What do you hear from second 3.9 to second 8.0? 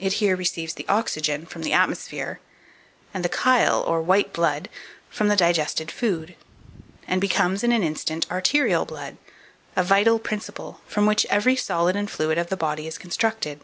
white blood, from the digested food, and becomes, in an